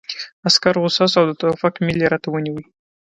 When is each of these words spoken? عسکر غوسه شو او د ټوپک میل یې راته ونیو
عسکر 0.47 0.75
غوسه 0.81 1.05
شو 1.11 1.17
او 1.21 1.25
د 1.27 1.31
ټوپک 1.39 1.73
میل 1.85 1.99
یې 2.03 2.07
راته 2.13 2.27
ونیو 2.31 2.57